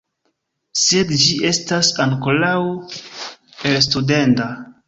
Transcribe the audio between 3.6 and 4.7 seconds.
elstudenda.